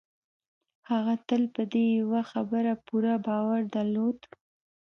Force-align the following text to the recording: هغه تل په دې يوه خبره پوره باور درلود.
هغه 0.89 1.13
تل 1.27 1.43
په 1.55 1.61
دې 1.71 1.85
يوه 1.99 2.21
خبره 2.31 2.73
پوره 2.85 3.15
باور 3.27 3.61
درلود. 3.75 4.19